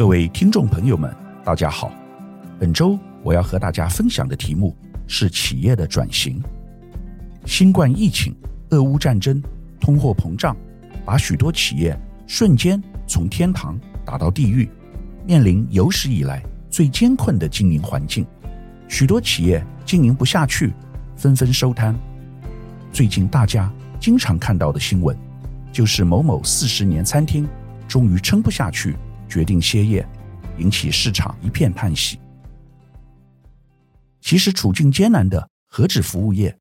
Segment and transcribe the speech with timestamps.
[0.00, 1.92] 各位听众朋友们，大家好。
[2.58, 4.74] 本周我要和大家分享的题目
[5.06, 6.42] 是企业的转型。
[7.44, 8.34] 新冠疫情、
[8.70, 9.42] 俄乌战争、
[9.78, 10.56] 通货膨胀，
[11.04, 11.94] 把许多企业
[12.26, 14.66] 瞬间从天堂打到地狱，
[15.26, 18.26] 面临有史以来最艰困的经营环境。
[18.88, 20.72] 许多企业经营不下去，
[21.14, 21.94] 纷纷收摊。
[22.90, 23.70] 最近大家
[24.00, 25.14] 经常看到的新闻，
[25.70, 27.46] 就是某某四十年餐厅
[27.86, 28.96] 终于撑不下去。
[29.30, 30.06] 决定歇业，
[30.58, 32.20] 引起市场一片叹息。
[34.20, 36.58] 其实处境艰难的何止服务业，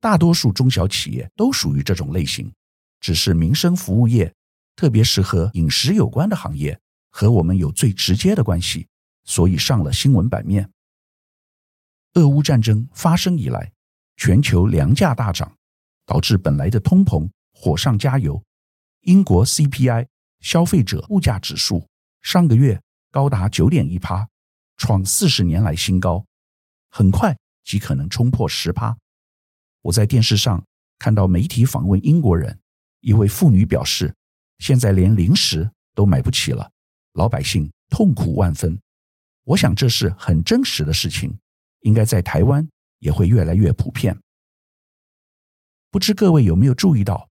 [0.00, 2.52] 大多数中小企业都属于这种类型。
[3.00, 4.34] 只是民生服务业，
[4.76, 6.78] 特别是和饮食有关的行业，
[7.10, 8.86] 和我们有最直接的关系，
[9.24, 10.70] 所以上了新闻版面。
[12.14, 13.72] 俄乌战争发生以来，
[14.16, 15.56] 全球粮价大涨，
[16.04, 18.42] 导致本来的通膨火上加油。
[19.02, 20.06] 英国 CPI
[20.40, 21.89] 消费者物价指数。
[22.22, 24.28] 上个月高达九点一趴，
[24.76, 26.24] 创四十年来新高，
[26.90, 28.96] 很快即可能冲破十趴。
[29.82, 30.64] 我在电视上
[30.98, 32.60] 看到媒体访问英国人，
[33.00, 34.14] 一位妇女表示，
[34.58, 36.70] 现在连零食都买不起了，
[37.14, 38.78] 老百姓痛苦万分。
[39.44, 41.38] 我想这是很真实的事情，
[41.80, 42.68] 应该在台湾
[42.98, 44.20] 也会越来越普遍。
[45.90, 47.28] 不知各位有没有注意到，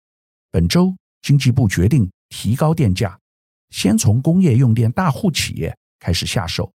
[0.49, 3.18] 本周经济部决定提高电价。
[3.69, 6.73] 先从工业用电大户企业开始下手，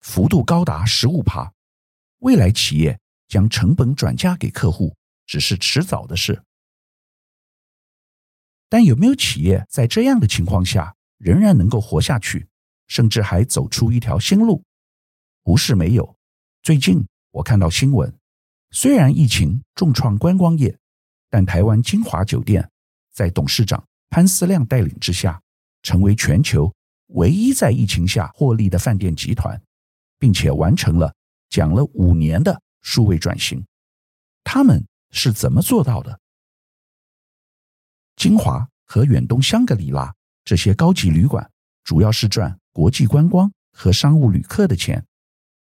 [0.00, 1.52] 幅度高达十五趴。
[2.18, 2.98] 未来企业
[3.28, 6.42] 将成本转嫁给客户，只是迟早的事。
[8.68, 12.48] 但有没有企业在这样的情况下仍然能够活下去，
[12.86, 14.64] 甚至还走出一条新路？
[15.42, 16.16] 不是没有。
[16.62, 18.16] 最近我看到新闻，
[18.70, 20.78] 虽然疫情重创观光业，
[21.28, 22.70] 但台湾金华酒店
[23.12, 25.41] 在董事长潘思亮带领之下。
[25.82, 26.72] 成为全球
[27.08, 29.60] 唯一在疫情下获利的饭店集团，
[30.18, 31.14] 并且完成了
[31.50, 33.64] 讲了五年的数位转型。
[34.44, 36.18] 他们是怎么做到的？
[38.16, 41.50] 金华和远东香格里拉这些高级旅馆，
[41.84, 45.04] 主要是赚国际观光和商务旅客的钱。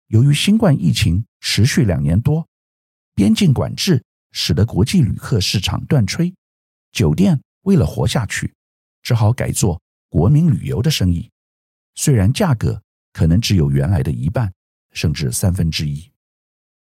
[0.07, 2.47] 由于新冠疫情持续两年多，
[3.13, 6.33] 边境管制使得国际旅客市场断炊，
[6.91, 8.53] 酒店为了活下去，
[9.01, 9.81] 只好改做。
[10.09, 11.29] 国民旅游的生意，
[11.95, 12.81] 虽然价格
[13.11, 14.53] 可能只有原来的一半，
[14.91, 16.11] 甚至三分之一。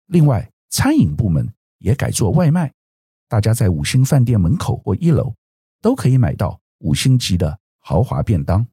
[0.08, 2.74] 另外，餐饮部门也改做外卖，
[3.28, 5.36] 大家在五星饭店门口或一楼
[5.82, 8.68] 都可以买到五星级的豪华便当。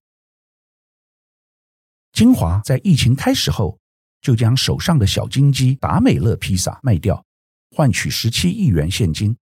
[2.12, 3.78] 金华在疫情开始后，
[4.20, 7.24] 就将手上的小金鸡达美乐披萨卖掉，
[7.70, 9.36] 换取十七亿元现金，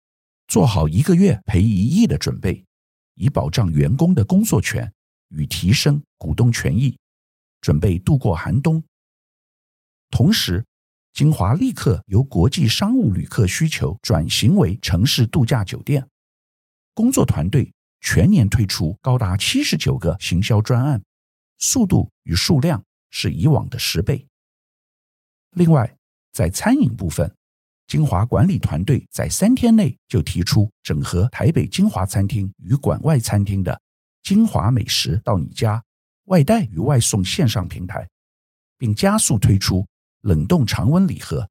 [0.48, 2.66] 做好一个月赔一亿的准备。
[3.20, 4.92] 以保障员工的工作权
[5.28, 6.98] 与提升股东权益，
[7.60, 8.82] 准备度过寒冬。
[10.10, 10.66] 同时，
[11.12, 16.08] 金华立刻由国际商务旅客需求转型为城市度假酒店，
[16.94, 21.04] 工作团队全年推出高达七十九个行销专案，
[21.58, 24.26] 速度与数量是以往的十倍。
[25.52, 25.94] 另外，
[26.32, 27.36] 在餐饮部分，
[27.90, 33.82] 金华管理团队在三天内就提出整合台北金华餐厅与馆外餐厅的
[34.22, 35.84] 金华美食到你家
[36.26, 38.08] 外带与外送线上平台，
[38.78, 39.88] 并加速推出
[40.22, 41.50] 冷冻常温礼盒，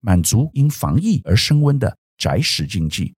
[0.00, 3.14] 满足因防疫而升温的宅食经济。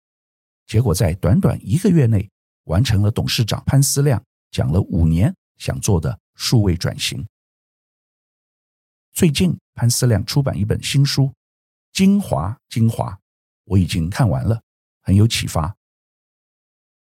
[0.67, 2.31] 结果在短短一个月内，
[2.65, 7.27] 完成了董事长潘思亮讲了五年想做的数位转型。
[9.15, 11.33] 最近，潘思亮出版一本新书。
[11.95, 13.21] 精华，精华，
[13.67, 14.61] 我已经看完了，
[15.01, 15.77] 很有启发。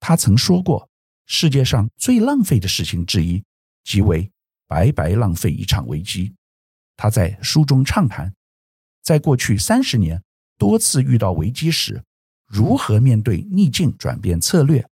[0.00, 0.88] 他曾说过，
[1.26, 3.44] 世界上最浪费的事情之一，
[3.84, 4.32] 即为
[4.66, 6.34] 白白浪费一场危机。
[6.96, 8.34] 他在书中畅谈，
[9.02, 10.24] 在过去三十年
[10.56, 12.02] 多次遇到危机时，
[12.46, 14.88] 如何面对逆境转变策略，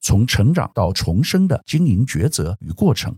[0.00, 3.16] 从成长到重生的经营抉择与过程。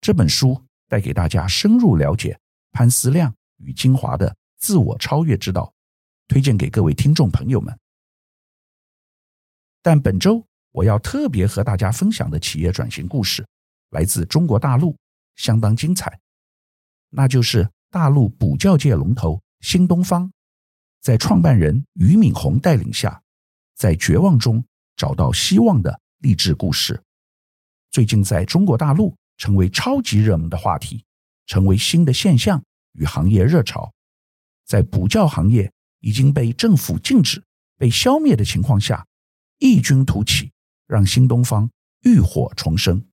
[0.00, 2.40] 这本书带给大家深入了解
[2.72, 4.34] 潘思亮与精华的。
[4.62, 5.74] 自我超越之道，
[6.28, 7.76] 推荐给各位听众朋友们。
[9.82, 13.44] 但本周我要特别和大家分享的企业转型故事，
[13.90, 14.96] 来自中国大陆，
[15.34, 16.16] 相当精彩。
[17.10, 20.30] 那就是大陆补教界龙头新东方，
[21.00, 23.20] 在创办人俞敏洪带领下，
[23.74, 27.02] 在绝望中找到希望的励志故事。
[27.90, 31.04] 最近在中国大陆成为超级热门的话题，
[31.46, 32.62] 成为新的现象
[32.92, 33.92] 与行业热潮。
[34.72, 35.70] 在补教行业
[36.00, 37.44] 已经被政府禁止、
[37.76, 39.06] 被消灭的情况下，
[39.58, 40.50] 异军突起，
[40.86, 41.70] 让新东方
[42.04, 43.04] 浴火重生。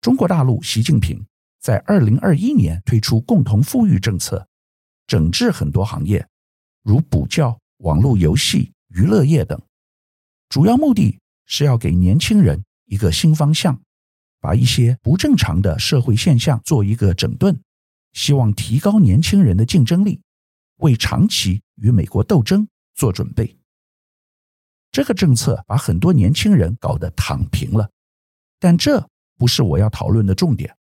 [0.00, 1.24] 中国大陆习近平
[1.60, 4.48] 在二零二一年推出共同富裕政策，
[5.06, 6.26] 整治很多行业，
[6.82, 9.62] 如补教、网络游戏、娱乐业等，
[10.48, 13.80] 主要目的是要给年轻人一个新方向，
[14.40, 17.56] 把一些不正常的社会现象做一个整顿，
[18.12, 20.20] 希望提高年轻人的竞争力，
[20.76, 23.56] 为长期与美国斗争做准备。
[24.90, 27.90] 这个政策把很多年轻人搞得躺平了，
[28.58, 30.76] 但这不是我要讨论的重点。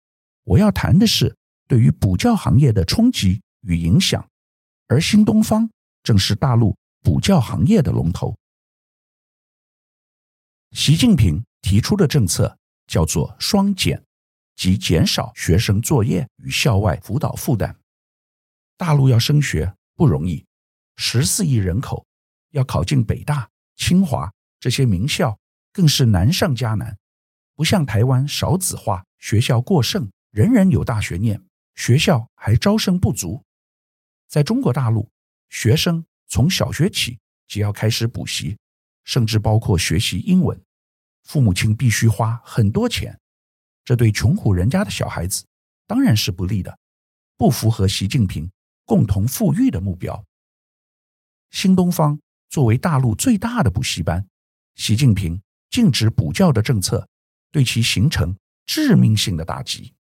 [0.45, 1.35] 我要谈的是
[1.67, 4.29] 对于补教行业的冲击与影响，
[4.89, 5.71] 而新东方
[6.03, 8.37] 正是大陆补教行业的龙头。
[10.73, 14.05] 习近平提出的政策叫做“双减”，
[14.55, 17.77] 即减少学生作业与校外辅导负担。
[18.77, 20.45] 大陆要升学不容易，
[20.97, 22.07] 十四亿人口
[22.51, 23.49] 要考进北大。
[23.77, 25.39] 清华这些名校
[25.73, 26.97] 更是难上加难，
[27.57, 31.43] 不像台湾少子化，学校过剩，人人有大学念，
[31.75, 33.45] 学校还招生不足。
[34.29, 35.11] 在中国大陆，
[35.49, 37.19] 学生从小学起
[37.49, 38.57] 就要开始补习，
[39.03, 40.61] 甚至包括学习英文，
[41.25, 43.19] 父母亲必须花很多钱，
[43.85, 45.45] 这对穷苦人家的小孩子
[45.87, 46.79] 当然是不利的，
[47.37, 48.51] 不符合习近平
[48.85, 50.25] 共同富裕的目标。
[51.51, 52.19] 新东方。
[52.51, 54.29] 作为大陆最大的补习班，
[54.77, 57.09] 习近平禁止补教的政策，
[57.51, 59.93] 对其形成致命性的打击。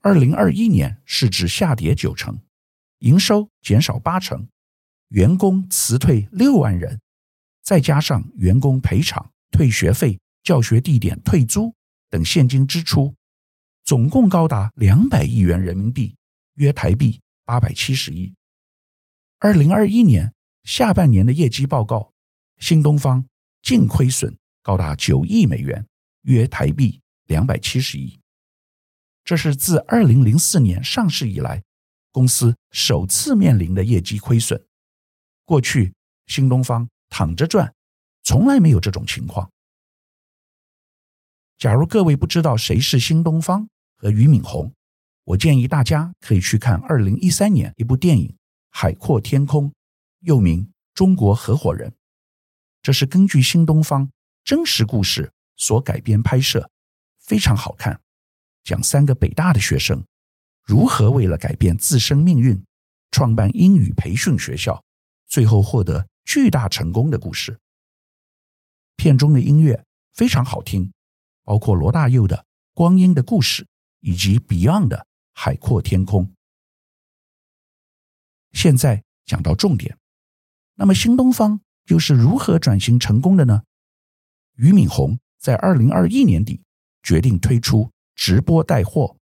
[0.00, 2.40] 二零二一年市值下跌九成，
[3.00, 4.48] 营收减少八成，
[5.10, 7.00] 员工辞退六万人，
[7.62, 11.72] 再加上员工赔偿、退学费、教学地点退租
[12.10, 13.14] 等现金支出，
[13.84, 16.16] 总共高达两百亿元人民币，
[16.54, 18.34] 约台币八百七十亿。
[19.38, 20.32] 二零二一年。
[20.64, 22.12] 下半年的业绩报告，
[22.58, 23.24] 新东方
[23.62, 25.86] 净亏损高达九亿美元，
[26.24, 28.20] 约台币两百七十亿。
[29.24, 31.62] 这是自二零零四年上市以来，
[32.12, 34.62] 公司首次面临的业绩亏损。
[35.46, 35.94] 过去
[36.26, 37.72] 新东方躺着赚，
[38.22, 39.50] 从来没有这种情况。
[41.58, 44.72] 假如各位不知道谁是新东方和俞敏洪，
[45.24, 48.28] 我建议大家可以去看二零一三年一部电影
[48.70, 49.70] 《海阔天空》。
[50.20, 51.90] 又名《中国合伙人》，
[52.82, 54.10] 这是根据新东方
[54.42, 56.68] 真实故事所改编拍摄，
[57.18, 58.00] 非常好看。
[58.64, 60.04] 讲三个北大的学生
[60.64, 62.60] 如何为了改变自身命运，
[63.12, 64.82] 创办英语培训学校，
[65.28, 67.58] 最后获得巨大成功的故事。
[68.96, 69.84] 片中的音乐
[70.14, 70.92] 非常好听，
[71.48, 72.36] 包括罗大佑的
[72.74, 73.62] 《光阴的故事》
[74.00, 74.98] 以及 Beyond 的
[75.32, 76.26] 《海阔天空》。
[78.52, 79.96] 现在讲到重点。
[80.74, 83.62] 那么新东方又是如何转型成功的呢？
[84.56, 86.60] 俞敏洪在二零二一年底
[87.02, 89.16] 决定推出直播带货，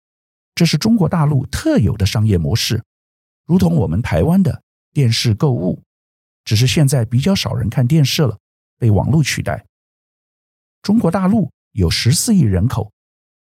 [0.54, 2.84] 这是中国大陆特有的商业模式，
[3.46, 5.82] 如同我们台湾的电视购物，
[6.44, 8.38] 只是现在比较少人看电视了，
[8.78, 9.66] 被网络取代。
[10.82, 12.92] 中国大陆有十四亿人口，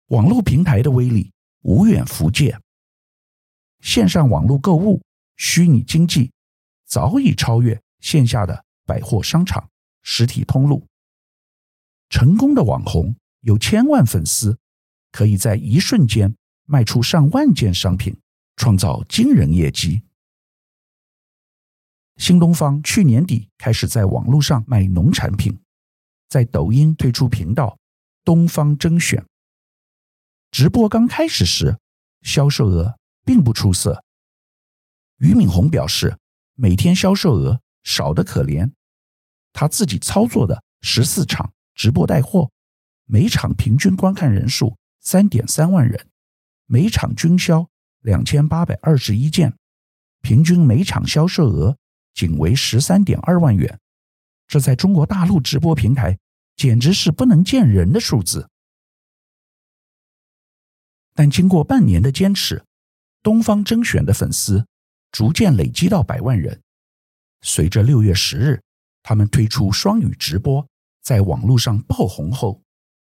[0.08, 1.32] 网络平台的威力
[1.62, 2.60] 无远弗届，
[3.82, 5.02] 线上网络购物、
[5.36, 6.32] 虚拟经济
[6.86, 7.82] 早已超越。
[8.00, 9.72] 线下的百货商场、
[10.04, 10.86] 实体通路，
[12.10, 14.56] 成功的网红有千万粉丝，
[15.12, 16.34] 可以在一瞬间
[16.66, 18.16] 卖出上万件商品，
[18.56, 20.04] 创造惊人业绩。
[22.18, 25.60] 新东方去年底开始在网络上卖农产品，
[26.30, 27.76] 在抖音推出频道
[28.28, 29.26] “东方甄选”。
[30.52, 31.78] 直播刚开始时，
[32.24, 34.04] 销售额并不出色。
[35.16, 36.18] 俞敏洪表示，
[36.56, 37.62] 每天销售额。
[37.84, 38.70] 少得可怜，
[39.54, 42.52] 他自己操作的十四场直播带货，
[43.06, 46.10] 每场平均观看人数三点三万人，
[46.66, 47.70] 每场均销
[48.02, 49.54] 两千八百二十一件，
[50.22, 51.78] 平均每场销售额
[52.14, 53.80] 仅为十三点二万元，
[54.50, 56.20] 这在中国大陆直播平台
[56.58, 58.50] 简直是不能见人的数字。
[61.14, 62.66] 但经过半年的坚持，
[63.24, 64.68] 东方甄选的粉丝
[65.12, 66.62] 逐渐累积到百万人。
[67.42, 68.62] 随着六月十日，
[69.02, 70.68] 他们推出双语直播，
[71.02, 72.62] 在网络上爆红后，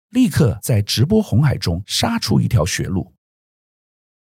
[0.10, 3.14] 立刻在直播红海中杀出一条血路。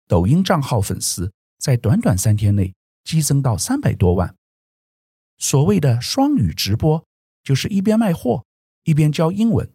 [0.08, 4.34] 抖音账号粉丝在短短三天内激增到三百多万。
[5.38, 7.06] 所谓的双语直播，
[7.42, 8.44] 就是一边卖货
[8.84, 9.72] 一边教英文。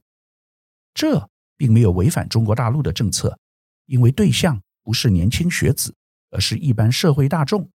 [0.93, 3.39] 这并没有违反中国大陆的政策，
[3.85, 5.95] 因为对象不是年轻学子，
[6.29, 7.69] 而是一般社会大众，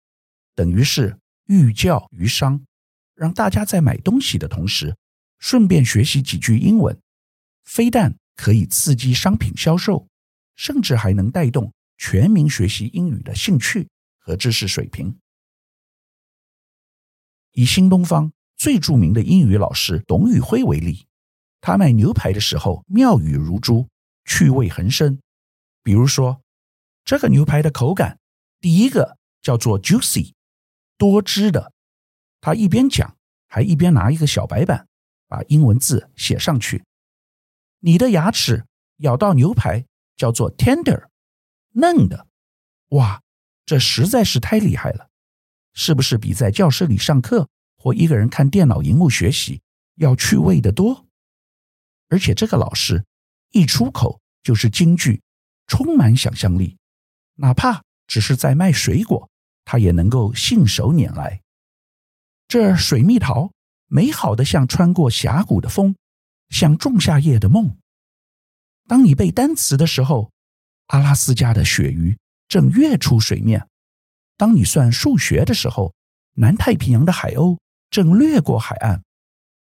[0.56, 1.18] 等于是。
[1.48, 2.66] 寓教于商，
[3.14, 4.96] 让大家在买东西的同时，
[5.38, 6.98] 顺便学习几句英文，
[7.66, 10.08] 非但可以刺激商品销售，
[10.56, 15.18] 甚至还能带动全民学习英语的兴趣和知识水平。
[17.52, 21.06] 以新东方最著名的英语老师董宇辉为例，
[21.62, 23.88] 他卖牛排的时候妙语如珠，
[24.26, 25.20] 趣味横生。
[25.84, 26.42] 比如说，
[27.06, 28.20] 这个牛排的口感，
[28.60, 30.34] 第一个叫做 juicy，
[30.98, 31.72] 多汁的。
[32.42, 33.16] 他一边讲，
[33.48, 34.88] 还一边拿一个小白板，
[35.28, 36.84] 把英文字写上去。
[37.80, 38.66] 你的牙齿
[38.98, 39.86] 咬到牛排
[40.18, 41.08] 叫做 tender，
[41.74, 42.28] 嫩的。
[42.90, 43.22] 哇，
[43.66, 45.10] 这实在是太厉害了，
[45.74, 49.62] 是不是比在教室里上课或一个人看电脑荧幕学习
[49.96, 51.08] 要趣味得多？
[52.12, 53.06] 而且这个老师
[53.52, 55.22] 一出口就是金句，
[55.66, 56.78] 充满想象力，
[57.36, 59.30] 哪怕只是在卖水果，
[59.64, 61.42] 他也能够信手拈来。
[62.50, 63.54] 这水蜜桃
[63.88, 65.96] 美好的像穿过峡谷的风，
[66.50, 67.78] 像仲夏夜的梦。
[68.88, 70.32] 当你背单词的时候，
[70.88, 72.18] 阿拉斯加的鳕鱼
[72.50, 73.62] 正跃出水面；
[74.36, 75.96] 当你算数学的时候，
[76.34, 77.58] 南太平洋的海鸥
[77.90, 79.02] 正掠过海岸。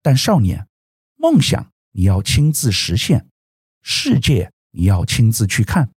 [0.03, 0.67] 但少年，
[1.15, 3.29] 梦想你要亲自实现，
[3.81, 5.91] 世界你要亲自去看。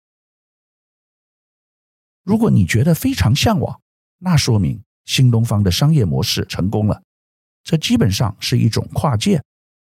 [2.23, 3.81] 如果你觉得非常向往，
[4.19, 4.83] 那说明。
[5.05, 7.01] 新东方的商业模式成功了，
[7.63, 9.41] 这基本上是一种跨界，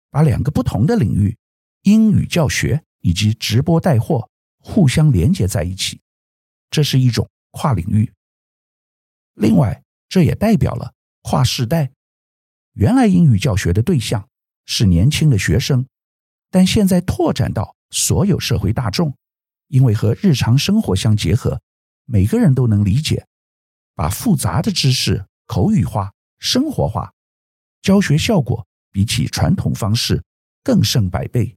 [0.09, 1.37] 把两个不同的领域——
[1.83, 4.29] 英语教学以及直播带货——
[4.63, 5.99] 互相连接在一起，
[6.71, 8.09] 这是一种跨领域。
[9.33, 11.91] 另外，这也代表了跨世代。
[12.71, 14.25] 原来英语教学的对象
[14.65, 15.85] 是年轻的学生，
[16.49, 19.15] 但现在拓展到所有社会大众，
[19.67, 21.61] 因为和日常生活相结合，
[22.05, 23.25] 每个人都能理解。
[23.95, 27.11] 把复杂的知识口语化、生活化，
[27.81, 30.23] 教学效果比起传统方式
[30.63, 31.55] 更胜百倍。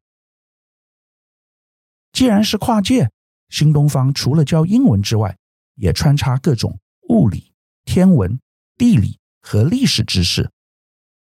[2.12, 3.10] 既然是跨界，
[3.48, 5.38] 新东方除了教英文之外，
[5.76, 8.38] 也穿插各种物理、天文、
[8.76, 10.50] 地理和历史知识。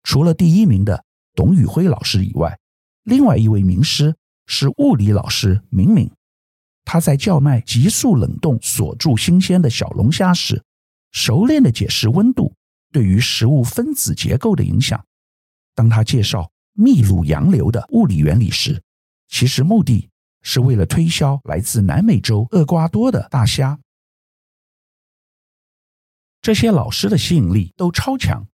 [0.03, 1.03] 除了第一名的
[1.35, 2.57] 董宇辉老师以外，
[3.03, 6.11] 另外一位名师是物理老师明明。
[6.85, 10.63] 他在叫卖急速冷冻锁住新鲜的小龙虾时，
[11.11, 12.53] 熟练地解释温度
[12.91, 15.05] 对于食物分子结构的影响。
[15.75, 18.83] 当他介绍秘鲁洋流的物理原理时，
[19.29, 20.09] 其实目的
[20.41, 23.79] 是为了推销来自南美洲厄瓜多的大虾。
[26.41, 28.45] 这些老师的吸引力都超强。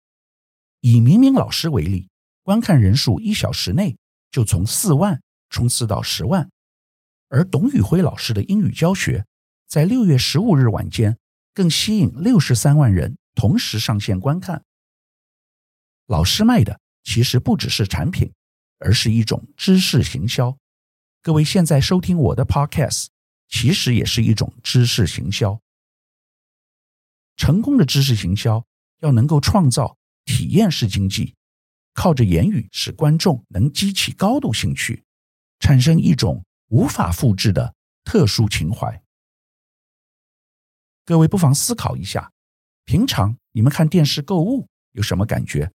[0.80, 2.10] 以明明老师为例，
[2.42, 3.96] 观看人数一小时内
[4.30, 5.20] 就从四万
[5.50, 6.50] 冲刺到十万，
[7.28, 9.26] 而董宇辉老师的英语教学
[9.66, 11.18] 在六月十五日晚间。
[11.54, 14.62] 更吸引六十三万人同时上线观看。
[16.06, 18.32] 老师卖的其实不只是产品，
[18.78, 20.56] 而是一种知识行销。
[21.20, 23.06] 各位现在收听我的 Podcast，
[23.48, 25.60] 其实也是一种知识行销。
[27.36, 28.64] 成功的知识行销
[29.00, 31.34] 要能够创造体验式经济，
[31.98, 35.02] 靠着言语使观众能激起高度兴趣，
[35.58, 37.74] 产生一种无法复制的
[38.04, 39.02] 特殊情怀。
[41.04, 42.30] 各位不妨思考一下，
[42.84, 45.72] 平常你们看电视购物有什么感觉？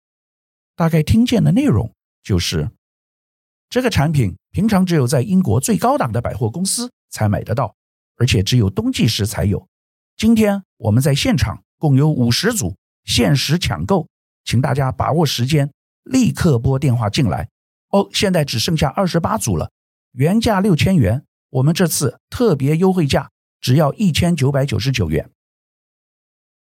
[0.76, 2.70] 大概听见的内容就是，
[3.68, 7.76] 这个产品平常只有在英国最高档的百货公司才买得到，
[8.18, 9.68] 而且只有冬季时才有。
[10.16, 14.08] 今天我们在现场共有五十组，限时抢购，
[14.46, 15.74] 请大家把握时间，
[16.04, 17.50] 立刻拨电话进来。
[17.90, 19.72] 哦，现在只剩下二十八组了，
[20.12, 23.32] 原价六千元，我们这次特别优惠价。
[23.62, 25.30] 只要一千九百九十九元。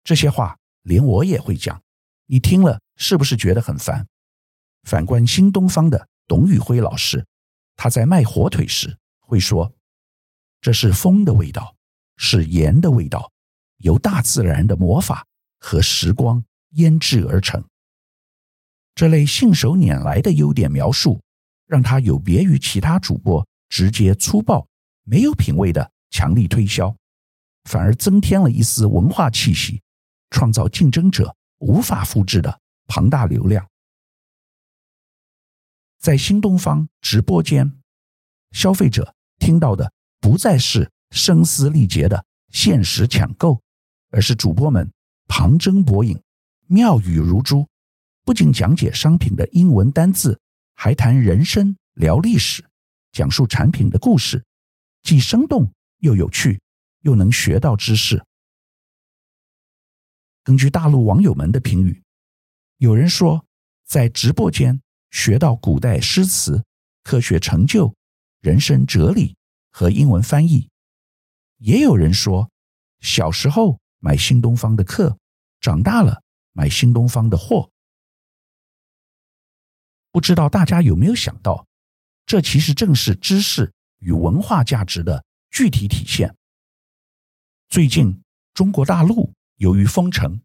[0.05, 1.83] 这些话连我也会讲，
[2.27, 4.07] 你听了是不是觉得很烦？
[4.85, 7.27] 反观新东方的董宇辉老师，
[7.75, 9.73] 他在卖火腿时会说
[10.63, 11.75] ：“这是风的味道，
[12.19, 13.33] 是盐的味道，
[13.79, 15.27] 由大自然的魔法
[15.59, 17.65] 和时光腌制而成。”
[18.97, 21.23] 这类信手拈来的优点描述，
[21.67, 24.67] 让他有别于其他主播直接粗暴、
[25.05, 25.93] 没有品味的。
[26.09, 26.97] 强力推销，
[27.65, 29.83] 反而增添了一丝文化气息，
[30.31, 33.69] 创造竞争者无法复制的庞大流量。
[35.99, 37.71] 在新东方直播间，
[38.53, 43.61] 消费者听到的不再是声嘶力竭的限时抢购，
[44.11, 44.91] 而是主播们
[45.27, 46.19] 旁征博引、
[46.69, 47.69] 妙语如珠，
[48.27, 50.41] 不仅讲解商品的英文单字，
[50.75, 52.69] 还谈人生、聊历史，
[53.13, 54.45] 讲述产品的故事，
[55.05, 55.73] 既生动。
[56.01, 56.61] 又有趣，
[57.03, 58.23] 又能学到知识。
[60.43, 62.03] 根据大陆网友们的评语，
[62.79, 63.47] 有人说
[63.87, 66.65] 在直播间学到古代诗词、
[67.05, 67.95] 科学成就、
[68.41, 69.37] 人生哲理
[69.71, 70.69] 和英文翻译，
[71.59, 72.51] 也有人说，
[73.01, 75.17] 小时候买新东方的课，
[75.61, 77.71] 长大了买新东方的货。
[80.17, 81.67] 不知道大家有没有想到，
[82.25, 86.35] 这其实正是知识与文化价值的具体体现。
[87.69, 88.23] 最近，
[88.55, 90.41] 中国大陆由于封城，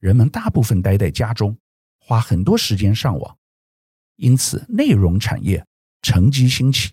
[0.00, 1.56] 人们大部分待在家中，
[2.00, 3.38] 花很多时间上网，
[4.16, 5.64] 因此内容产业
[6.02, 6.92] 乘机兴起，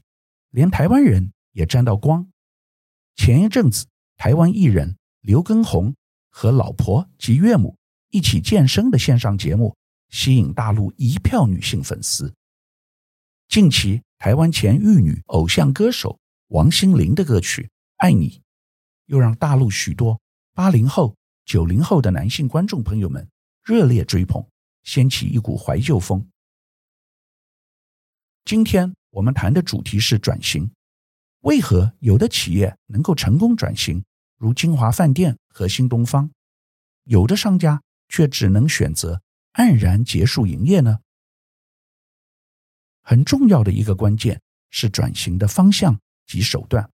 [0.52, 2.30] 连台湾人也沾到光。
[3.16, 5.96] 前一阵子，台湾艺人刘畊宏
[6.30, 7.76] 和老婆及岳母
[8.12, 9.76] 一起健身的线上节目，
[10.10, 12.34] 吸引大陆一票女性粉丝。
[13.48, 17.64] 近期，台湾前玉女偶像歌手王心凌的歌曲
[17.98, 18.30] 《爱你》，
[19.06, 20.20] 又让大陆许多
[20.54, 23.28] 八零后、九零后的男性观众朋友们
[23.64, 24.46] 热烈追捧，
[24.84, 26.28] 掀起一股怀旧风。
[28.46, 30.72] 今天我们谈的主题是转型。
[31.42, 34.04] 为何有的企业能够成功转型，
[34.38, 36.30] 如金华饭店和新东方，
[37.06, 39.22] 有的商家却只能选择
[39.60, 41.00] 黯然结束营业呢？
[43.02, 46.90] 很重要的一个关键是转型的方向及手段。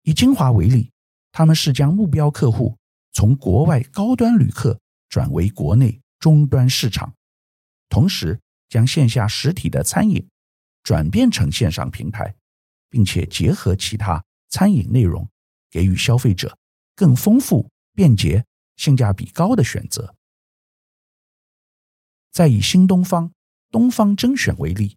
[0.00, 0.90] 以金华为例，
[1.30, 2.78] 他们是将目标客户
[3.12, 7.14] 从国外高端旅客转为国内中端市场，
[7.90, 10.26] 同时将线下实体的餐饮
[10.82, 12.34] 转变成线上平台，
[12.88, 15.28] 并且结合其他餐饮内容，
[15.70, 16.56] 给予消费者
[16.96, 18.46] 更丰富、便捷、
[18.76, 20.14] 性价比高的选择。
[22.30, 23.32] 再以新东方、
[23.70, 24.96] 东方甄选为例，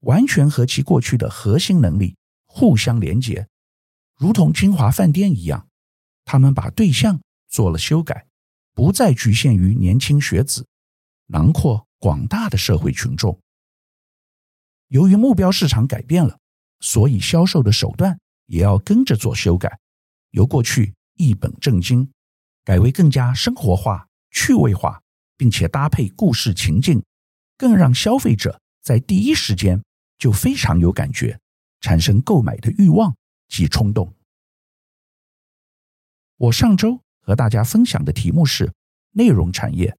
[0.00, 3.48] 完全和其过去的核心能力互相连接，
[4.16, 5.68] 如同金华饭店一样，
[6.24, 8.26] 他们把对象做了修改，
[8.72, 10.66] 不再局限于年轻学子，
[11.26, 13.40] 囊括广大的社会群众。
[14.88, 16.38] 由于目标市场改变了，
[16.80, 19.78] 所以销售的手段也要跟着做修改，
[20.30, 22.12] 由过去一本正经，
[22.64, 25.02] 改为更加生活化、趣味化。
[25.36, 27.02] 并且搭配故事情境，
[27.56, 29.82] 更让消费者在第一时间
[30.18, 31.38] 就非常有感觉，
[31.80, 33.14] 产生购买的欲望
[33.48, 34.14] 及冲动。
[36.36, 38.72] 我上周和大家分享的题目是
[39.12, 39.96] 内容产业。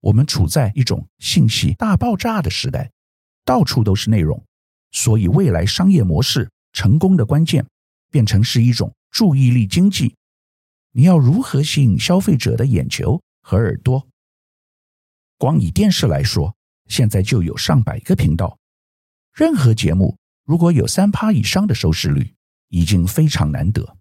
[0.00, 2.90] 我们处在一种信息大爆炸的时代，
[3.44, 4.44] 到处都是内容，
[4.90, 7.66] 所以未来商业模式成功的关键，
[8.10, 10.14] 变成是一种注意力经济。
[10.92, 14.06] 你要如何吸引消费者的眼球和耳朵？
[15.44, 18.58] 光以电视来说，现在就有上百个频道。
[19.30, 22.34] 任何节目如果有三趴以上的收视率，
[22.68, 23.98] 已经非常难得。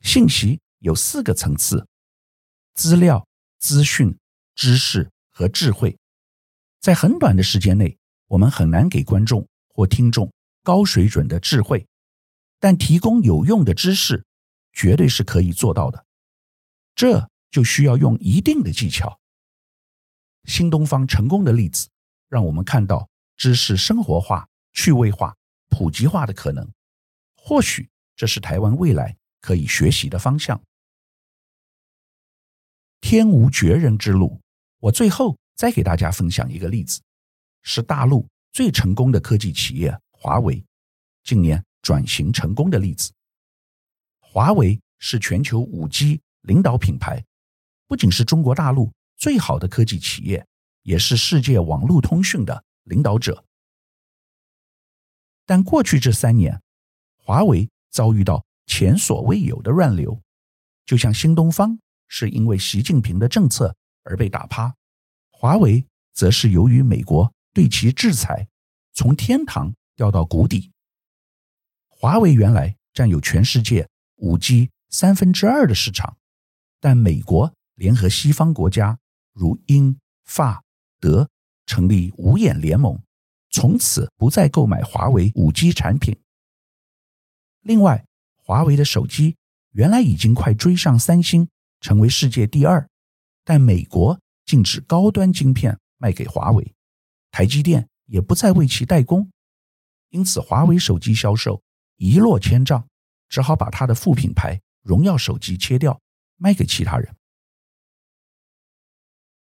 [0.00, 1.86] 信息有四个层次：
[2.72, 4.16] 资料、资讯、
[4.54, 5.98] 知识和智慧。
[6.80, 11.86] 在很短的时间内，我们很难给观众或听众高水准的智慧，
[12.58, 14.24] 但提供有用的知识，
[14.72, 16.06] 绝对是可以做到的。
[16.94, 17.28] 这。
[17.48, 19.18] 就需要用一定的技巧。
[20.46, 21.88] 新东方成功的例子，
[22.28, 25.36] 让我们看到知识生活化、趣味化、
[25.68, 26.66] 普及化的可能。
[27.36, 30.60] 或许这是台湾未来可以学习的方向。
[33.00, 34.40] 天无绝人之路。
[34.78, 37.00] 我最后再给大家分享一个例子，
[37.62, 40.64] 是大陆最成功的科技企业华为
[41.24, 43.12] 近年转型成功的例子。
[44.20, 47.24] 华为是全球五 G 领导品牌。
[47.86, 50.46] 不仅是中国大陆最好的科技企业，
[50.82, 53.44] 也是世界网络通讯的领导者。
[55.44, 56.60] 但过去这三年，
[57.16, 60.20] 华为遭遇到前所未有的乱流，
[60.84, 64.74] 就像新东方是因为习近平的政策而被打趴，
[65.30, 68.48] 华为则是由于美国对其制裁，
[68.92, 70.72] 从天堂掉到谷底。
[71.88, 76.16] 华为原来占有全世界五 G 三分之二的市场，
[76.80, 77.52] 但美国。
[77.76, 78.98] 联合西方国家
[79.36, 80.64] 如英、法、
[80.98, 81.28] 德
[81.66, 82.98] 成立五眼联盟，
[83.50, 86.18] 从此不再购买华为五 G 产品。
[87.60, 88.06] 另外，
[88.38, 89.36] 华为的手机
[89.72, 91.48] 原来已经快追上三星，
[91.80, 92.88] 成为世界第二，
[93.44, 96.74] 但美国禁止高端晶片卖给华为，
[97.30, 99.30] 台积电也不再为其代工，
[100.08, 101.62] 因此华为手机销售
[101.96, 102.88] 一落千丈，
[103.28, 106.00] 只好把它的副品牌荣耀手机切掉，
[106.38, 107.14] 卖给其他人。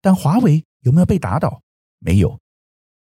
[0.02, 1.62] 但华为有没有被打倒？
[2.00, 2.38] 没有。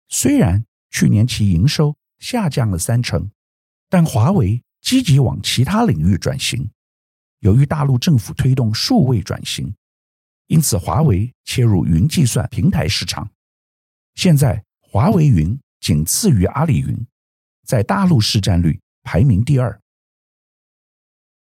[0.08, 3.30] 虽然去年其营收下降了三成，
[3.88, 6.70] 但华为积极往其他领域转型。
[7.40, 9.72] 由于大陆政府推动数位转型，
[10.46, 13.30] 因此华为切入云计算平台市场。
[14.14, 17.06] 现在华为云仅次于阿里云，
[17.64, 19.78] 在大陆市占率排名第二。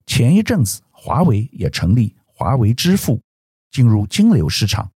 [0.06, 3.20] 前一阵子，华为也成立华为支付，
[3.70, 4.90] 进入金流市场，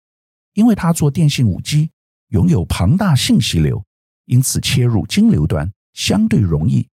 [0.54, 1.90] 因为它做电信 5G，
[2.28, 3.84] 拥有庞大信息流，
[4.24, 6.88] 因此切入金流端相对容易。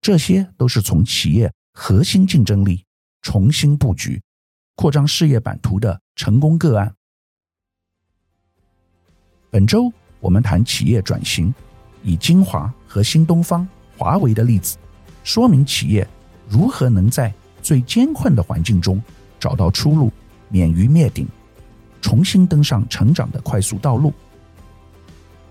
[0.00, 2.84] 这些都是从企业核心竞争力
[3.20, 4.20] 重新布局、
[4.74, 6.94] 扩张事业版图的成功个案。
[9.50, 11.54] 本周我们谈企业转型，
[12.02, 14.76] 以精华和新东方、华为的例子，
[15.22, 16.08] 说明企业
[16.48, 19.00] 如何能在最艰困的环境中
[19.38, 20.10] 找到出路，
[20.48, 21.28] 免于灭顶，
[22.02, 24.12] 重新登上成长的快速道路。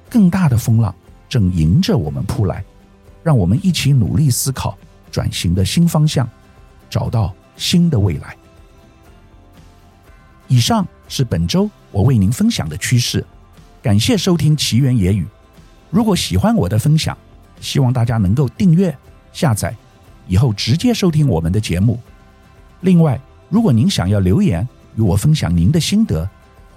[0.08, 0.94] 更大的风浪
[1.28, 2.64] 正迎着我们扑来。
[3.24, 4.76] 让我们一起努力思考
[5.12, 6.28] 转型的新方向，
[6.90, 8.36] 找到新的未来。
[10.48, 13.24] 以上是本周我为您分享的趋势，
[13.80, 15.28] 感谢收听奇缘野语。
[15.92, 17.16] 如果喜欢我的分享，
[17.60, 18.98] 希望大家能够订阅、
[19.32, 19.76] 下载，
[20.28, 22.00] 以后直接收听我们的节目。
[22.80, 26.28] 另外，如果您想要留言与我分享您的心得，